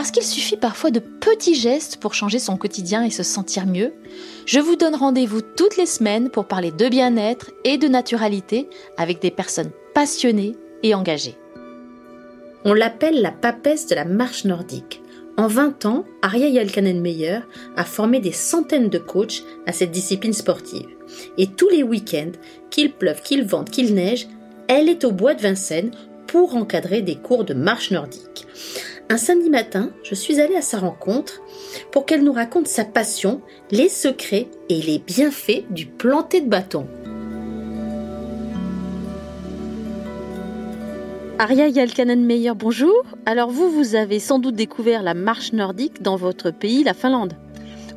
[0.00, 3.92] Parce qu'il suffit parfois de petits gestes pour changer son quotidien et se sentir mieux,
[4.46, 8.66] je vous donne rendez-vous toutes les semaines pour parler de bien-être et de naturalité
[8.96, 11.36] avec des personnes passionnées et engagées.
[12.64, 15.02] On l'appelle la papesse de la marche nordique.
[15.36, 17.40] En 20 ans, Aria Yalkanen-Meyer
[17.76, 20.88] a formé des centaines de coachs à cette discipline sportive.
[21.36, 22.32] Et tous les week-ends,
[22.70, 24.28] qu'il pleuve, qu'il vente, qu'il neige,
[24.66, 25.90] elle est au bois de Vincennes
[26.26, 28.46] pour encadrer des cours de marche nordique.
[29.12, 31.42] Un samedi matin, je suis allée à sa rencontre
[31.90, 33.40] pour qu'elle nous raconte sa passion,
[33.72, 36.86] les secrets et les bienfaits du planter de bâton.
[41.40, 43.02] Aria Yalkanen-Meyer, bonjour.
[43.26, 47.32] Alors vous, vous avez sans doute découvert la marche nordique dans votre pays, la Finlande.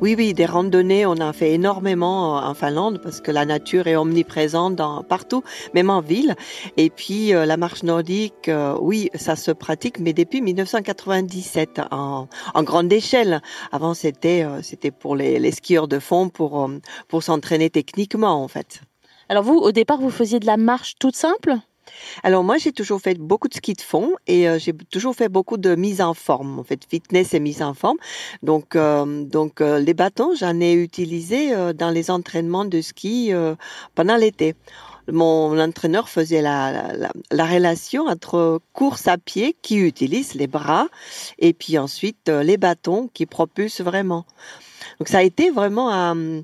[0.00, 3.96] Oui, oui, des randonnées, on en fait énormément en Finlande parce que la nature est
[3.96, 5.42] omniprésente dans, partout,
[5.72, 6.34] même en ville.
[6.76, 12.28] Et puis euh, la marche nordique, euh, oui, ça se pratique, mais depuis 1997 en,
[12.54, 13.40] en grande échelle.
[13.70, 16.68] Avant, c'était euh, c'était pour les, les, skieurs de fond pour
[17.08, 18.80] pour s'entraîner techniquement en fait.
[19.28, 21.56] Alors vous, au départ, vous faisiez de la marche toute simple?
[22.22, 25.28] Alors moi, j'ai toujours fait beaucoup de ski de fond et euh, j'ai toujours fait
[25.28, 27.98] beaucoup de mise en forme, en fait, fitness et mise en forme.
[28.42, 33.32] Donc, euh, donc euh, les bâtons, j'en ai utilisé dans les entraînements de ski
[33.94, 34.54] pendant l'été.
[35.12, 40.88] Mon entraîneur faisait la, la, la, relation entre course à pied qui utilise les bras
[41.38, 44.24] et puis ensuite les bâtons qui propulsent vraiment.
[44.98, 46.40] Donc ça a été vraiment un,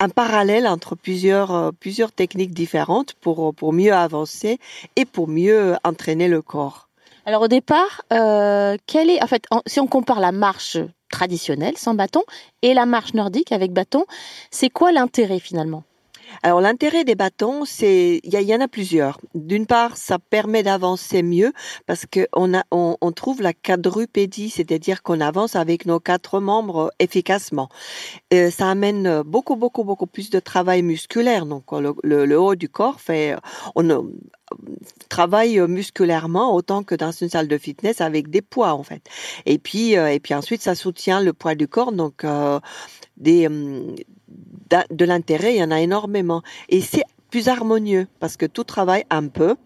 [0.00, 4.58] un parallèle entre plusieurs, euh, plusieurs techniques différentes pour, pour mieux avancer
[4.96, 6.88] et pour mieux entraîner le corps.
[7.26, 10.78] Alors au départ, euh, est, en fait, si on compare la marche
[11.10, 12.22] traditionnelle sans bâton
[12.62, 14.04] et la marche nordique avec bâton,
[14.50, 15.84] c'est quoi l'intérêt finalement?
[16.42, 19.18] Alors l'intérêt des bâtons, c'est il y, en a plusieurs.
[19.34, 21.52] D'une part, ça permet d'avancer mieux
[21.86, 26.40] parce que on a on, on trouve la quadrupédie, c'est-à-dire qu'on avance avec nos quatre
[26.40, 27.68] membres efficacement.
[28.32, 31.46] Euh, ça amène beaucoup beaucoup beaucoup plus de travail musculaire.
[31.46, 33.36] Donc le, le, haut du corps fait
[33.74, 34.00] on euh,
[35.08, 39.02] travaille musculairement autant que dans une salle de fitness avec des poids en fait.
[39.46, 42.60] Et puis euh, et puis ensuite ça soutient le poids du corps donc euh,
[43.20, 43.94] des hum,
[44.90, 46.42] de l'intérêt, il y en a énormément.
[46.68, 49.56] Et c'est plus harmonieux parce que tout travaille un peu,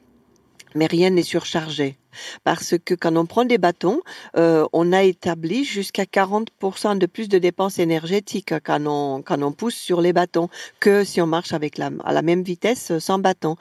[0.74, 1.98] mais rien n'est surchargé
[2.44, 4.00] parce que quand on prend des bâtons,
[4.36, 9.52] euh, on a établi jusqu'à 40% de plus de dépenses énergétiques quand on, quand on
[9.52, 10.48] pousse sur les bâtons
[10.80, 13.56] que si on marche avec la, à la même vitesse sans bâton.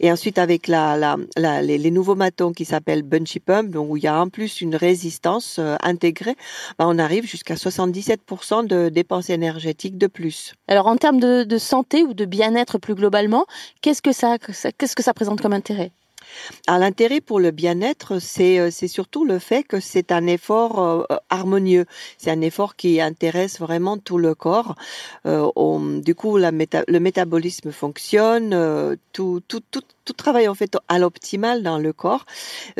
[0.00, 4.28] Et ensuite avec les, nouveaux bâtons qui s'appellent Bunchy Pump, où il y a en
[4.28, 6.36] plus une résistance euh, intégrée,
[6.78, 10.54] bah, on arrive jusqu'à 77% de dépenses énergétiques de plus.
[10.68, 13.46] Alors en termes de, de santé ou de bien-être plus globalement,
[13.80, 15.92] qu'est-ce que ça, qu'est-ce que ça présente comme intérêt?
[16.68, 21.04] L'intérêt pour le bien-être, c'est euh, c'est surtout le fait que c'est un effort euh,
[21.30, 21.86] harmonieux.
[22.18, 24.74] C'est un effort qui intéresse vraiment tout le corps.
[25.26, 30.98] Euh, du coup, le métabolisme fonctionne, euh, tout, tout, tout, tout travaille en fait à
[30.98, 32.24] l'optimal dans le corps.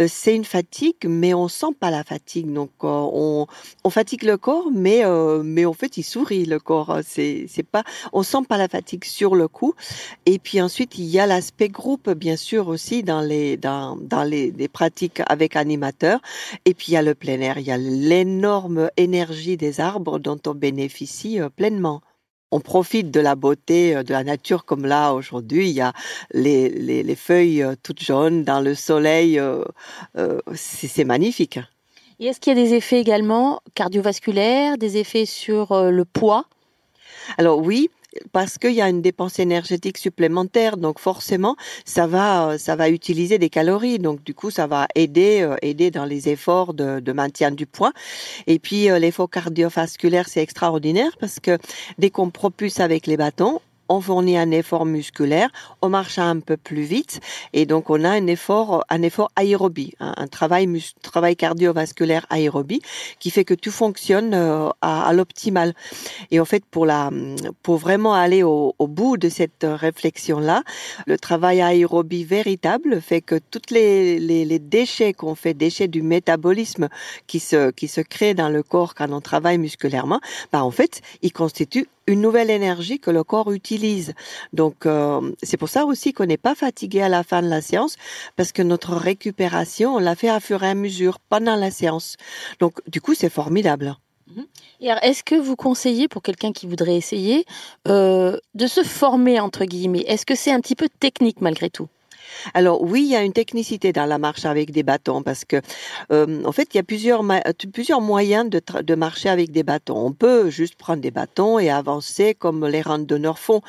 [0.06, 2.50] c'est une fatigue, mais on sent pas la fatigue.
[2.52, 3.46] Donc, on,
[3.84, 5.02] on fatigue le corps, mais
[5.44, 7.00] mais en fait, il sourit le corps.
[7.04, 9.74] C'est c'est pas, on sent pas la fatigue sur le coup.
[10.24, 14.22] Et puis ensuite, il y a l'aspect groupe, bien sûr aussi dans les dans, dans
[14.24, 16.20] les, pratiques avec animateurs.
[16.64, 20.18] Et puis il y a le plein air, il y a l'énorme énergie des arbres
[20.18, 22.02] dont on bénéficie euh, pleinement
[22.56, 25.68] on profite de la beauté euh, de la nature comme là aujourd'hui.
[25.68, 25.92] Il y a
[26.32, 29.38] les, les, les, feuilles euh, toutes jaunes dans le soleil.
[30.54, 31.58] c'est magnifique.
[32.18, 36.46] Et est-ce qu'il y a des effets également cardiovasculaires, des effets sur le poids?
[37.36, 37.90] Alors oui,
[38.32, 43.38] parce qu'il y a une dépense énergétique supplémentaire, donc forcément ça va ça va utiliser
[43.38, 47.12] des calories, donc du coup ça va aider euh, aider dans les efforts de, de
[47.12, 47.92] maintien du poids.
[48.46, 51.58] Et puis euh, l'effort cardiovasculaire c'est extraordinaire parce que
[51.98, 55.50] dès qu'on propulse avec les bâtons, on fournit un effort musculaire,
[55.82, 57.20] on marche un peu plus vite
[57.52, 60.68] et donc on a un effort, un effort aérobie, un, travail,
[61.02, 62.82] travail cardiovasculaire aérobie
[63.18, 65.74] qui fait que tout fonctionne euh, à, l'optimal.
[66.30, 67.10] Et en fait, pour la,
[67.62, 70.62] pour vraiment aller au, bout de cette réflexion là,
[71.06, 76.88] le travail aérobie véritable fait que toutes les, les, déchets qu'on fait, déchets du métabolisme
[77.26, 80.20] qui se, qui se créent dans le corps quand on travaille musculairement,
[80.52, 84.14] bah en fait, ils constituent une nouvelle énergie que le corps utilise.
[84.52, 87.60] Donc euh, c'est pour ça aussi qu'on n'est pas fatigué à la fin de la
[87.60, 87.96] séance
[88.36, 92.16] parce que notre récupération on l'a fait à fur et à mesure pendant la séance.
[92.60, 93.96] Donc du coup c'est formidable.
[94.28, 94.46] Mhm.
[94.80, 97.44] Et est-ce que vous conseillez pour quelqu'un qui voudrait essayer
[97.86, 100.04] euh, de se former entre guillemets?
[100.06, 101.88] Est-ce que c'est un petit peu technique malgré tout?
[102.54, 105.60] Alors oui, il y a une technicité dans la marche avec des bâtons parce que
[106.12, 107.22] euh, en fait, il y a plusieurs
[107.72, 110.06] plusieurs moyens de, de marcher avec des bâtons.
[110.06, 113.60] On peut juste prendre des bâtons et avancer comme les randonneurs font.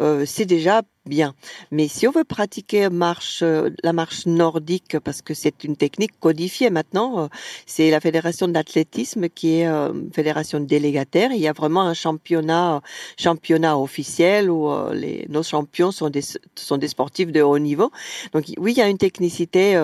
[0.00, 1.34] Euh, c'est déjà bien.
[1.70, 6.18] Mais si on veut pratiquer marche, euh, la marche nordique, parce que c'est une technique
[6.20, 7.26] codifiée maintenant, euh,
[7.66, 11.30] c'est la fédération d'athlétisme qui est euh, fédération délégataire.
[11.32, 12.82] Il y a vraiment un championnat,
[13.18, 16.22] championnat officiel où les, nos champions sont des,
[16.54, 17.90] sont des sportifs de haut niveau.
[18.32, 19.76] Donc oui, il y a une technicité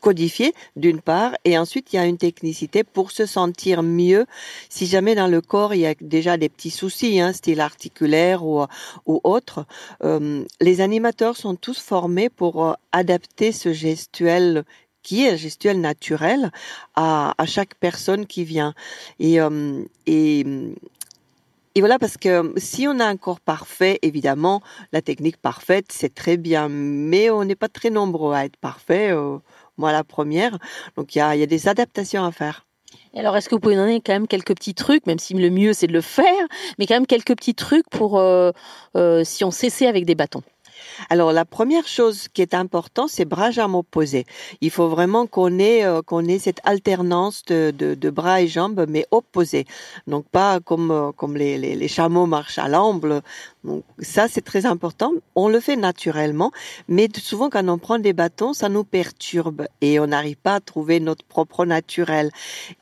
[0.00, 4.26] codifiée d'une part, et ensuite il y a une technicité pour se sentir mieux.
[4.68, 8.44] Si jamais dans le corps il y a déjà des petits soucis, hein, style articulaire
[8.44, 8.64] ou,
[9.06, 9.66] ou autre,
[10.04, 14.64] euh, les animateurs sont tous formés pour euh, adapter ce gestuel
[15.02, 16.50] qui est un gestuel naturel
[16.94, 18.74] à, à chaque personne qui vient.
[19.18, 20.44] Et, euh, et,
[21.74, 24.60] et voilà, parce que si on a un corps parfait, évidemment,
[24.92, 29.12] la technique parfaite, c'est très bien, mais on n'est pas très nombreux à être parfait.
[29.78, 30.58] Moi, la première.
[30.96, 32.64] Donc, il y a, des adaptations à faire
[33.16, 35.72] alors, est-ce que vous pouvez donner quand même quelques petits trucs, même si le mieux
[35.72, 36.46] c'est de le faire,
[36.78, 38.52] mais quand même quelques petits trucs pour euh,
[38.96, 40.42] euh, si on cessait avec des bâtons?
[41.10, 44.26] Alors la première chose qui est importante, c'est bras jambes opposés.
[44.60, 48.48] Il faut vraiment qu'on ait euh, qu'on ait cette alternance de, de, de, bras et
[48.48, 49.66] jambes, mais opposés.
[50.06, 53.22] Donc pas comme euh, comme les, les, les chameaux marchent à l'amble.
[53.64, 55.12] Donc ça c'est très important.
[55.34, 56.52] On le fait naturellement,
[56.88, 60.60] mais souvent quand on prend des bâtons, ça nous perturbe et on n'arrive pas à
[60.60, 62.30] trouver notre propre naturel.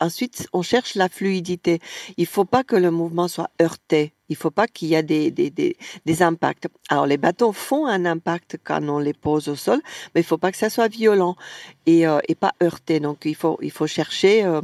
[0.01, 1.81] Ensuite, on cherche la fluidité.
[2.17, 4.16] Il faut pas que le mouvement soit heurté.
[4.29, 6.69] Il faut pas qu'il y ait des, des, des, des, impacts.
[6.89, 9.81] Alors les bâtons font un impact quand on les pose au sol,
[10.15, 11.37] mais il faut pas que ça soit violent
[11.87, 13.01] et, euh, et pas heurté.
[13.01, 14.61] Donc il faut il faut chercher euh,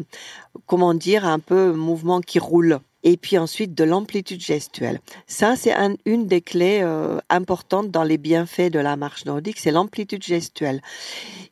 [0.67, 2.81] comment dire un peu mouvement qui roule.
[3.05, 5.01] Et puis ensuite de l'amplitude gestuelle.
[5.27, 9.59] Ça c'est un, une des clés euh, importantes dans les bienfaits de la marche nordique,
[9.59, 10.81] c'est l'amplitude gestuelle.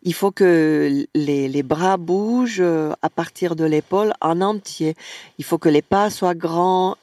[0.02, 4.94] Il faut que les, les bras bougent euh, à partir de l'épaule en entier.
[5.38, 6.96] Il faut que les pas soient grands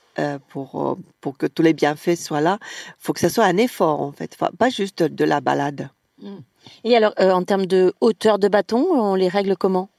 [0.49, 2.59] pour, euh, pour que tous les bienfaits soient là,
[2.97, 5.89] faut que ce soit un effort en fait, pas juste de la balade.
[6.21, 6.37] Mm.
[6.83, 9.89] Et alors, euh, en termes de hauteur de bâton, on les règle comment?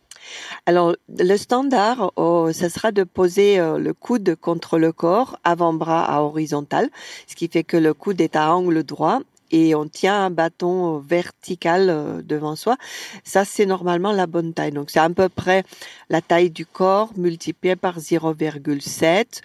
[0.67, 6.21] Alors, le standard, oh, ça sera de poser le coude contre le corps, avant-bras à
[6.21, 6.91] horizontal,
[7.27, 10.97] ce qui fait que le coude est à angle droit et on tient un bâton
[10.97, 12.77] euh, vertical euh, devant soi.
[13.25, 14.73] Ça, c'est normalement la bonne taille.
[14.73, 15.65] Donc, c'est à peu près
[16.11, 19.41] la taille du corps multipliée par 0,7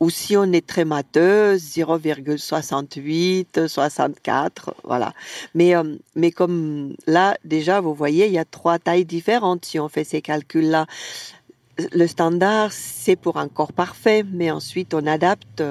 [0.00, 5.12] ou si on est très matheux, 0,68, 64, voilà.
[5.54, 9.78] Mais, euh, mais comme là, déjà, vous voyez, il y a trois tailles différentes si
[9.78, 10.86] on fait ces calculs-là
[11.92, 15.62] le standard, c'est pour un corps parfait, mais ensuite on adapte.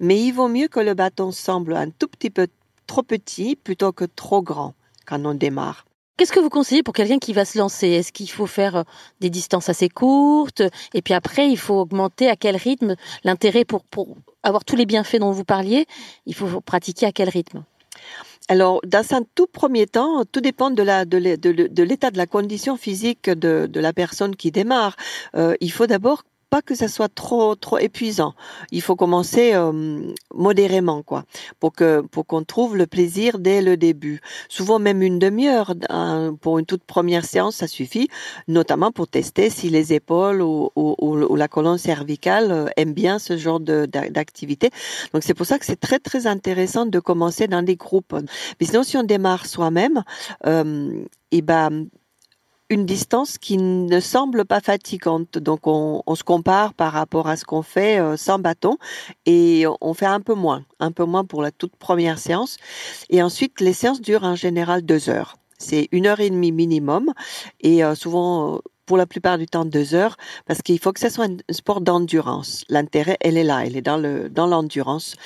[0.00, 2.46] Mais il vaut mieux que le bâton semble un tout petit peu
[2.86, 4.74] trop petit plutôt que trop grand
[5.06, 5.86] quand on démarre.
[6.16, 7.88] Qu'est-ce que vous conseillez pour quelqu'un qui va se lancer?
[7.88, 8.82] Est-ce qu'il faut faire euh,
[9.20, 10.62] des distances assez courtes?
[10.94, 14.86] Et puis après, il faut augmenter à quel rythme L'intérêt pour, pour avoir tous les
[14.86, 15.86] bienfaits dont vous parliez,
[16.24, 17.64] il faut pratiquer à quel rythme?
[18.48, 22.26] Alors, dans un tout premier temps, tout dépend de la de l'état de, de, la
[22.26, 24.96] condition physique de, de la personne qui démarre.
[25.34, 28.34] Euh, il faut d'abord pas que ça soit trop trop épuisant.
[28.70, 31.24] Il faut commencer euh, modérément quoi,
[31.60, 34.20] pour que pour qu'on trouve le plaisir dès le début.
[34.48, 35.74] Souvent même une demi-heure
[36.40, 38.08] pour une toute première séance ça suffit,
[38.48, 43.60] notamment pour tester si les épaules ou la colonne cervicale euh, aiment bien ce genre
[43.60, 44.70] d'activité.
[45.12, 48.14] Donc c'est pour ça que c'est très très intéressant de commencer dans des groupes.
[48.60, 50.04] Mais sinon si on démarre soi-même,
[50.46, 51.86] euh, et ben
[52.68, 55.38] une distance qui ne semble pas fatigante.
[55.38, 58.78] Donc on, se compare par rapport à ce qu'on fait euh, sans bâton
[59.26, 62.56] et on fait un peu moins, un peu moins pour la toute première séance.
[63.10, 65.36] Et ensuite, les séances durent en général deux heures.
[65.58, 67.12] C'est une heure et demie minimum
[67.60, 70.16] et euh, souvent pour la plupart du temps deux heures
[70.46, 72.64] parce qu'il faut que ce soit un sport d'endurance.
[72.68, 75.16] L'intérêt, elle est là, elle est dans le dans l'endurance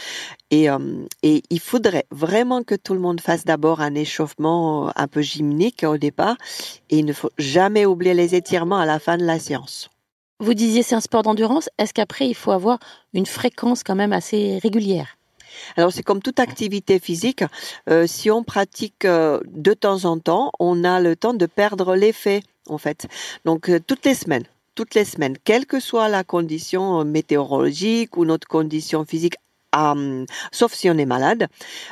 [0.50, 4.90] et euh, et il faudrait vraiment que tout le monde fasse d'abord un échauffement euh,
[4.96, 6.36] un peu gymnique au départ
[6.88, 9.90] et il ne faut jamais oublier les étirements à la fin de la séance.
[10.40, 11.68] Vous disiez c'est un sport d'endurance.
[11.78, 12.78] Est-ce qu'après il faut avoir
[13.12, 15.18] une fréquence quand même assez régulière?
[15.76, 17.44] Alors c'est comme toute activité physique,
[17.88, 21.94] euh, si on pratique euh, de temps en temps, on a le temps de perdre
[21.94, 23.06] l'effet en fait.
[23.44, 28.24] Donc euh, toutes les semaines, toutes les semaines, quelle que soit la condition météorologique ou
[28.24, 29.36] notre condition physique
[30.52, 31.48] sauf si on est malade.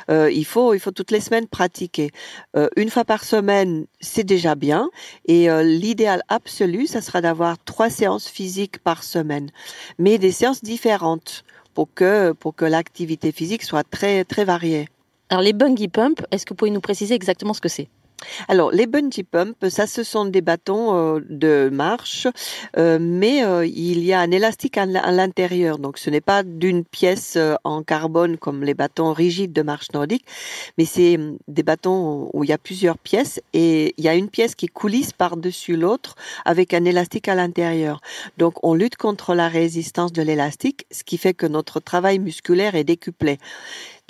[0.09, 2.11] Euh, il faut il faut toutes les semaines pratiquer.
[2.55, 4.89] Euh, une fois par semaine, c'est déjà bien.
[5.25, 9.49] Et euh, l'idéal absolu, ça sera d'avoir trois séances physiques par semaine,
[9.97, 11.43] mais des séances différentes
[11.73, 14.87] pour que pour que l'activité physique soit très très variée.
[15.29, 17.87] Alors les bungee pump, est-ce que vous pouvez nous préciser exactement ce que c'est?
[18.47, 22.27] Alors, les bungee pumps, ça, ce sont des bâtons euh, de marche,
[22.77, 25.79] euh, mais euh, il y a un élastique à l'intérieur.
[25.79, 30.25] Donc, ce n'est pas d'une pièce en carbone comme les bâtons rigides de marche nordique,
[30.77, 34.15] mais c'est hum, des bâtons où il y a plusieurs pièces et il y a
[34.15, 38.01] une pièce qui coulisse par-dessus l'autre avec un élastique à l'intérieur.
[38.37, 42.75] Donc, on lutte contre la résistance de l'élastique, ce qui fait que notre travail musculaire
[42.75, 43.37] est décuplé.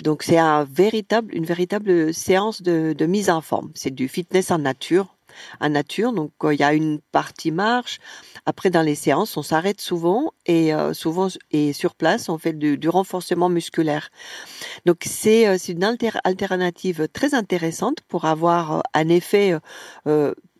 [0.02, 3.70] Donc c'est un véritable, une véritable séance de, de mise en forme.
[3.74, 5.16] C'est du fitness en nature,
[5.60, 6.12] en nature.
[6.12, 7.98] Donc il y a une partie marche.
[8.46, 12.54] Après dans les séances, on s'arrête souvent et euh, souvent et sur place on fait
[12.54, 14.08] du, du renforcement musculaire.
[14.86, 15.84] Donc c'est euh, une
[16.24, 19.54] alternative très intéressante pour avoir euh, un effet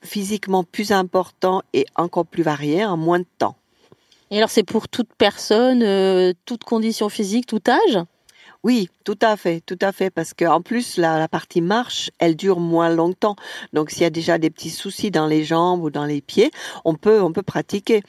[0.02, 3.56] physiquement plus important et encore plus varié en moins de temps.
[4.30, 8.04] Et alors c'est pour toute personne, toute condition physique, tout âge?
[8.62, 12.36] Oui, tout à fait, tout à fait, parce qu'en plus la, la, partie marche, elle
[12.36, 13.34] dure moins longtemps.
[13.72, 16.50] Donc s'il y a déjà des petits soucis dans les jambes ou dans les pieds,
[16.84, 18.02] on peut on peut pratiquer.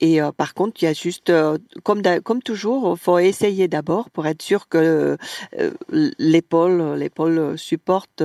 [0.00, 3.68] Et euh, par contre, il y a juste, euh, comme, comme toujours, il faut essayer
[3.68, 5.16] d'abord pour être sûr que
[5.58, 5.70] euh,
[6.18, 8.22] l'épaule, l'épaule supporte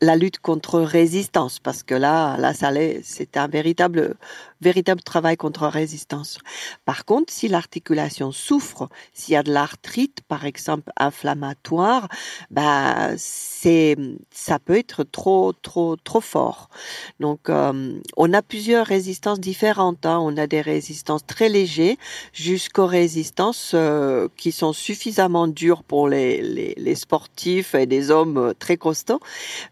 [0.00, 2.70] la lutte contre résistance, parce que là, là, ça
[3.02, 4.14] c'est un véritable,
[4.60, 6.38] véritable travail contre résistance.
[6.84, 12.08] Par contre, si l'articulation souffre, s'il y a de l'arthrite, par exemple, inflammatoire,
[12.50, 16.68] bah, ça peut être trop, trop, trop fort.
[17.20, 20.06] Donc, on a plusieurs résistances différentes.
[20.06, 20.18] Hein.
[20.38, 21.96] A des résistances très légères
[22.32, 26.42] jusqu'aux résistances euh, qui sont suffisamment dures pour les,
[26.76, 29.20] les, sportifs et des hommes euh, très costauds.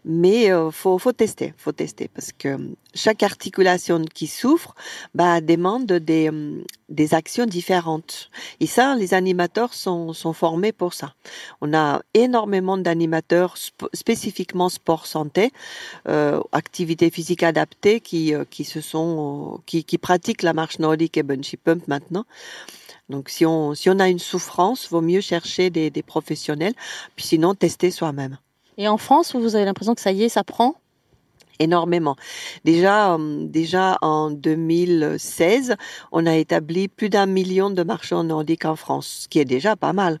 [0.05, 2.57] Mais euh, faut, faut tester, faut tester parce que
[2.97, 4.75] chaque articulation qui souffre
[5.13, 6.29] bah, demande des,
[6.89, 8.29] des actions différentes.
[8.59, 11.13] Et ça, les animateurs sont, sont formés pour ça.
[11.61, 13.55] On a énormément d'animateurs
[13.93, 15.51] spécifiquement sport santé,
[16.09, 21.23] euh, activités physiques adaptées qui, qui se sont, qui, qui pratiquent la marche nordique et
[21.23, 22.25] bungee pump maintenant.
[23.09, 26.73] Donc si on, si on a une souffrance, vaut mieux chercher des, des professionnels,
[27.15, 28.37] puis sinon tester soi-même.
[28.77, 30.75] Et en France, vous avez l'impression que ça y est, ça prend?
[31.59, 32.15] Énormément.
[32.65, 35.75] Déjà, euh, déjà en 2016,
[36.11, 39.75] on a établi plus d'un million de marchands nordiques en France, ce qui est déjà
[39.75, 40.19] pas mal.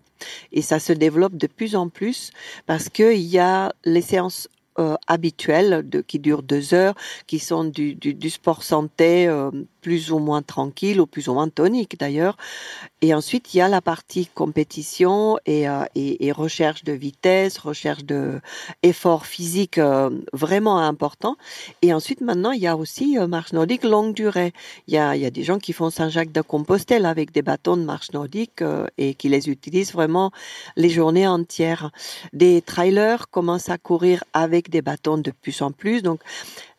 [0.51, 2.31] Et ça se développe de plus en plus
[2.65, 4.47] parce qu'il y a les séances
[4.79, 6.93] euh, habituelles de, qui durent deux heures,
[7.25, 9.49] qui sont du, du, du sport santé euh,
[9.87, 12.35] plus ou moins tranquille ou plus ou moins tonique d'ailleurs.
[13.01, 15.85] Et ensuite, il y a la partie compétition et, euh,
[16.33, 18.41] recherche de vitesse, recherche de
[18.83, 21.37] effort physique euh, vraiment important.
[21.81, 24.51] Et ensuite, maintenant, il y a aussi euh, marche nordique longue durée.
[24.87, 28.61] Il y a, des gens qui font Saint-Jacques-de-Compostelle avec des bâtons de marche nordique
[28.97, 30.31] et qui les utilisent vraiment
[30.75, 31.91] les journées entières.
[32.33, 36.01] Des trailers commencent à courir avec des bâtons de plus en plus.
[36.01, 36.19] Donc,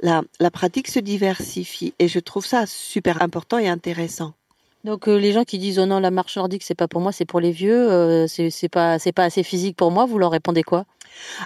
[0.01, 4.33] la, la pratique se diversifie et je trouve ça super important et intéressant.
[4.85, 7.11] Donc euh, les gens qui disent oh non la marche nordique c'est pas pour moi
[7.11, 10.31] c'est pour les vieux euh, c'est pas c'est pas assez physique pour moi vous leur
[10.31, 10.85] répondez quoi?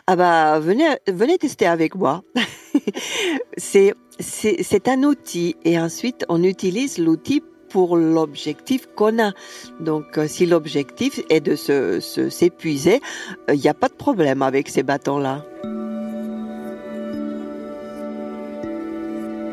[0.07, 2.23] Ah bah venez venez tester avec moi
[3.57, 9.33] c'est c'est un outil et ensuite on utilise l'outil pour l'objectif qu'on a.
[9.81, 13.01] Donc, euh, si l'objectif est de se s'épuiser,
[13.49, 15.43] il n'y a pas de problème avec ces bâtons-là.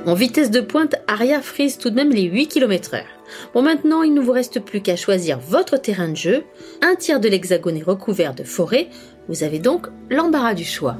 [0.05, 3.05] En vitesse de pointe, Aria frise tout de même les 8 km heure.
[3.53, 6.43] Bon maintenant, il ne vous reste plus qu'à choisir votre terrain de jeu.
[6.81, 8.89] Un tiers de l'hexagone est recouvert de forêt.
[9.27, 10.97] Vous avez donc l'embarras du choix.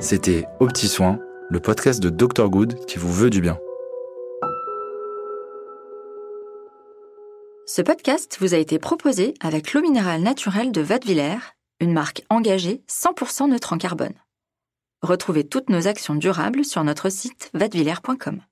[0.00, 3.58] C'était Au Petit Soin, le podcast de Dr Good qui vous veut du bien.
[7.66, 12.82] Ce podcast vous a été proposé avec l'eau minérale naturelle de Vadevillers, une marque engagée
[12.88, 14.14] 100% neutre en carbone.
[15.02, 18.42] Retrouvez toutes nos actions durables sur notre site vadevillers.com.